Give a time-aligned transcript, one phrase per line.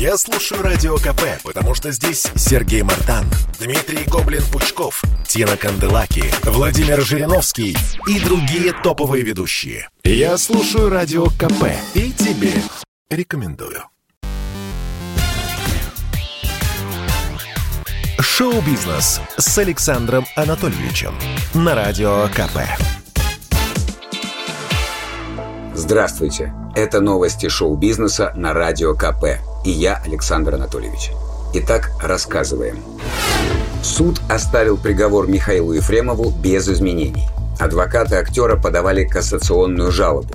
[0.00, 3.26] Я слушаю Радио КП, потому что здесь Сергей Мартан,
[3.58, 7.76] Дмитрий Гоблин-Пучков, Тина Канделаки, Владимир Жириновский
[8.06, 9.90] и другие топовые ведущие.
[10.02, 12.54] Я слушаю Радио КП и тебе
[13.10, 13.84] рекомендую.
[18.18, 21.14] Шоу-бизнес с Александром Анатольевичем
[21.52, 22.60] на Радио КП.
[25.74, 26.54] Здравствуйте!
[26.74, 29.49] Это новости шоу-бизнеса на Радио КП.
[29.64, 31.12] И я, Александр Анатольевич.
[31.52, 32.78] Итак, рассказываем.
[33.82, 37.28] Суд оставил приговор Михаилу Ефремову без изменений.
[37.58, 40.32] Адвокаты актера подавали кассационную жалобу.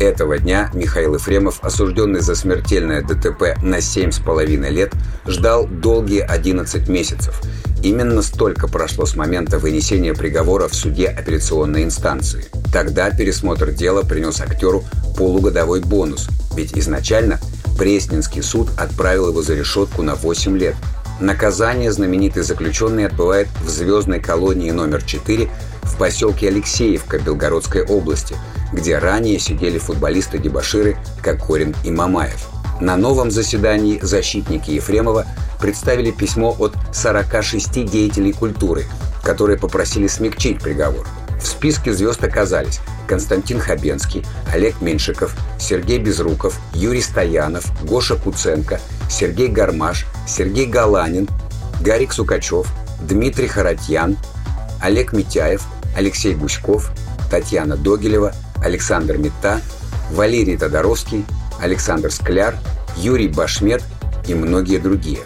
[0.00, 4.92] Этого дня Михаил Ефремов, осужденный за смертельное ДТП на 7,5 лет,
[5.26, 7.40] ждал долгие 11 месяцев.
[7.84, 12.46] Именно столько прошло с момента вынесения приговора в суде апелляционной инстанции.
[12.72, 14.82] Тогда пересмотр дела принес актеру
[15.16, 17.38] полугодовой бонус, ведь изначально
[17.76, 20.76] Пресненский суд отправил его за решетку на 8 лет.
[21.20, 25.48] Наказание знаменитый заключенный отбывает в звездной колонии номер 4
[25.82, 28.36] в поселке Алексеевка Белгородской области,
[28.72, 32.48] где ранее сидели футболисты-дебаширы Кокорин и Мамаев.
[32.80, 35.26] На новом заседании защитники Ефремова
[35.60, 38.84] представили письмо от 46 деятелей культуры,
[39.22, 41.06] которые попросили смягчить приговор.
[41.40, 49.48] В списке звезд оказались Константин Хабенский, Олег Меньшиков, Сергей Безруков, Юрий Стоянов, Гоша Куценко, Сергей
[49.48, 51.28] Гармаш, Сергей Галанин,
[51.80, 54.16] Гарик Сукачев, Дмитрий Харатьян,
[54.80, 55.62] Олег Митяев,
[55.96, 56.90] Алексей Гуськов,
[57.30, 58.32] Татьяна Догилева,
[58.62, 59.60] Александр Мета,
[60.10, 61.24] Валерий Тодоровский,
[61.60, 62.56] Александр Скляр,
[62.96, 63.82] Юрий Башмет
[64.26, 65.20] и многие другие.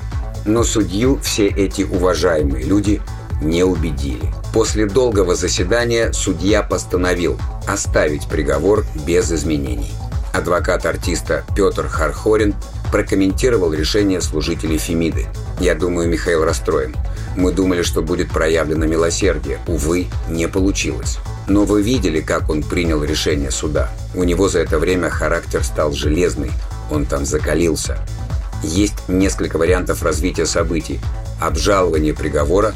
[0.45, 3.03] Но судью все эти уважаемые люди
[3.43, 4.33] не убедили.
[4.53, 9.93] После долгого заседания судья постановил оставить приговор без изменений.
[10.33, 12.55] Адвокат артиста Петр Хархорин
[12.91, 15.27] прокомментировал решение служителей Фемиды.
[15.61, 16.95] «Я думаю, Михаил расстроен.
[17.37, 19.59] Мы думали, что будет проявлено милосердие.
[19.67, 21.19] Увы, не получилось.
[21.47, 23.91] Но вы видели, как он принял решение суда.
[24.15, 26.51] У него за это время характер стал железный.
[26.91, 27.99] Он там закалился.
[28.63, 31.01] Есть несколько вариантов развития событий.
[31.41, 32.75] Обжалование приговора,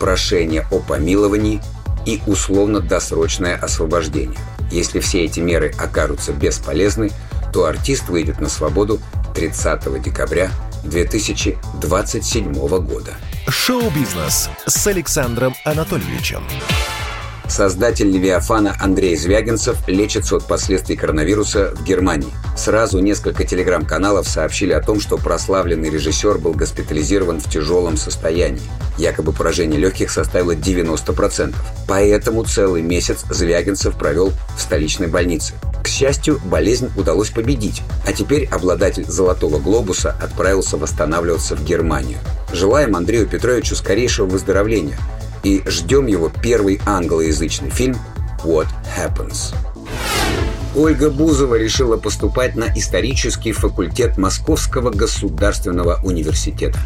[0.00, 1.60] прошение о помиловании
[2.06, 4.40] и условно-досрочное освобождение.
[4.72, 7.12] Если все эти меры окажутся бесполезны,
[7.52, 8.98] то артист выйдет на свободу
[9.34, 10.50] 30 декабря
[10.84, 13.14] 2027 года.
[13.48, 16.42] Шоу-бизнес с Александром Анатольевичем.
[17.50, 22.32] Создатель «Левиафана» Андрей Звягинцев лечится от последствий коронавируса в Германии.
[22.56, 28.62] Сразу несколько телеграм-каналов сообщили о том, что прославленный режиссер был госпитализирован в тяжелом состоянии.
[28.98, 31.52] Якобы поражение легких составило 90%.
[31.88, 35.54] Поэтому целый месяц Звягинцев провел в столичной больнице.
[35.82, 42.18] К счастью, болезнь удалось победить, а теперь обладатель «Золотого глобуса» отправился восстанавливаться в Германию.
[42.52, 44.98] Желаем Андрею Петровичу скорейшего выздоровления–
[45.42, 47.96] и ждем его первый англоязычный фильм
[48.44, 49.54] «What Happens».
[50.76, 56.78] Ольга Бузова решила поступать на исторический факультет Московского государственного университета.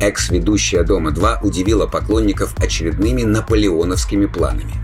[0.00, 4.74] Экс-ведущая «Дома-2» удивила поклонников очередными наполеоновскими планами.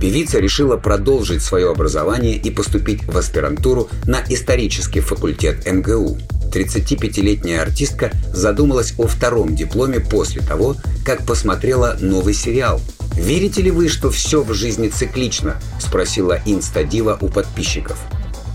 [0.00, 6.18] Певица решила продолжить свое образование и поступить в аспирантуру на исторический факультет МГУ.
[6.48, 12.80] 35-летняя артистка задумалась о втором дипломе после того, как посмотрела новый сериал.
[13.14, 17.98] «Верите ли вы, что все в жизни циклично?»– спросила инстадива у подписчиков.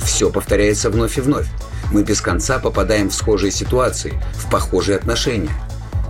[0.03, 1.47] «Все повторяется вновь и вновь.
[1.91, 5.51] Мы без конца попадаем в схожие ситуации, в похожие отношения.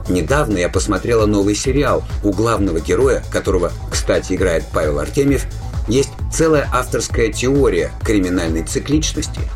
[0.07, 5.45] Недавно я посмотрела новый сериал, у главного героя, которого, кстати, играет Павел Артемьев,
[5.87, 9.41] есть целая авторская теория криминальной цикличности–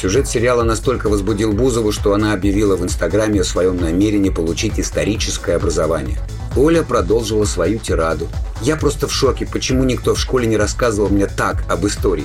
[0.00, 5.56] Сюжет сериала настолько возбудил Бузову, что она объявила в Инстаграме о своем намерении получить историческое
[5.56, 6.18] образование.
[6.56, 8.26] Оля продолжила свою тираду.
[8.62, 12.24] «Я просто в шоке, почему никто в школе не рассказывал мне так об истории?»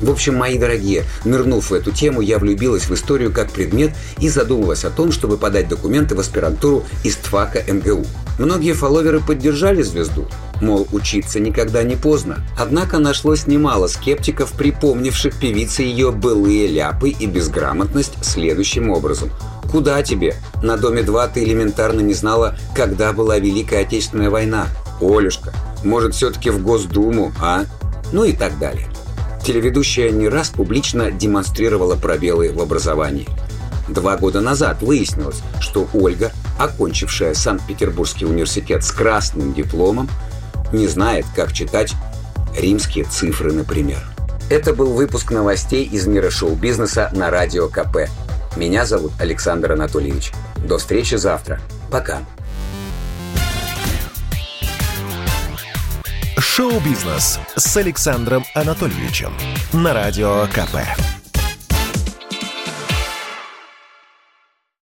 [0.00, 4.30] В общем, мои дорогие, нырнув в эту тему, я влюбилась в историю как предмет и
[4.30, 8.06] задумалась о том, чтобы подать документы в аспирантуру из ТФАКа МГУ.
[8.40, 10.26] Многие фолловеры поддержали звезду,
[10.62, 12.38] мол, учиться никогда не поздно.
[12.58, 19.28] Однако нашлось немало скептиков, припомнивших певице ее былые ляпы и безграмотность следующим образом.
[19.70, 20.36] «Куда тебе?
[20.62, 24.68] На Доме-2 ты элементарно не знала, когда была Великая Отечественная война.
[25.02, 25.52] Олюшка,
[25.84, 27.66] может, все-таки в Госдуму, а?»
[28.10, 28.88] Ну и так далее.
[29.44, 33.28] Телеведущая не раз публично демонстрировала пробелы в образовании.
[33.90, 40.08] Два года назад выяснилось, что Ольга, окончившая Санкт-Петербургский университет с красным дипломом,
[40.72, 41.94] не знает, как читать
[42.56, 43.98] римские цифры, например.
[44.48, 48.08] Это был выпуск новостей из мира шоу-бизнеса на Радио КП.
[48.56, 50.32] Меня зовут Александр Анатольевич.
[50.56, 51.60] До встречи завтра.
[51.90, 52.20] Пока.
[56.38, 59.32] Шоу-бизнес с Александром Анатольевичем
[59.72, 61.19] на Радио КП.